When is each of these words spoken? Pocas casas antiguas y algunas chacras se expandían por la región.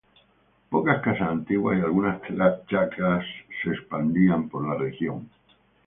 Pocas 0.71 0.99
casas 1.03 1.29
antiguas 1.29 1.77
y 1.77 1.83
algunas 1.85 2.19
chacras 2.65 3.23
se 3.61 3.69
expandían 3.69 4.49
por 4.49 4.67
la 4.67 4.73
región. 4.73 5.29